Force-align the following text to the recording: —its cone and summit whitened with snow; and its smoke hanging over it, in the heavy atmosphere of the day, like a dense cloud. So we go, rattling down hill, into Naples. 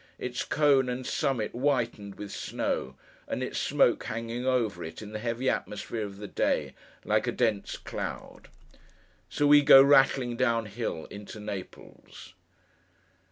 —its 0.17 0.43
cone 0.43 0.89
and 0.89 1.05
summit 1.05 1.51
whitened 1.51 2.15
with 2.15 2.31
snow; 2.31 2.95
and 3.27 3.43
its 3.43 3.59
smoke 3.59 4.05
hanging 4.05 4.47
over 4.47 4.83
it, 4.83 4.99
in 4.99 5.11
the 5.11 5.19
heavy 5.19 5.47
atmosphere 5.47 6.03
of 6.03 6.17
the 6.17 6.27
day, 6.27 6.73
like 7.05 7.27
a 7.27 7.31
dense 7.31 7.77
cloud. 7.77 8.47
So 9.29 9.45
we 9.45 9.61
go, 9.61 9.79
rattling 9.83 10.35
down 10.37 10.65
hill, 10.65 11.05
into 11.11 11.39
Naples. 11.39 12.33